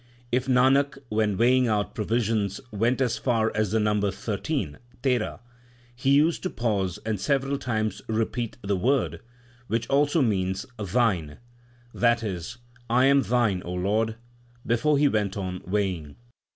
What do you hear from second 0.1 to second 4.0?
If Nanak, when weighing out provisions, went as far as the